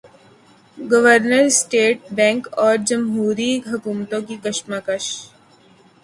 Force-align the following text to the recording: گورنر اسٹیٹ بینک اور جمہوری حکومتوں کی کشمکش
گورنر 0.77 1.43
اسٹیٹ 1.45 1.97
بینک 2.17 2.47
اور 2.63 2.75
جمہوری 2.87 3.51
حکومتوں 3.67 4.21
کی 4.27 4.35
کشمکش 4.43 5.05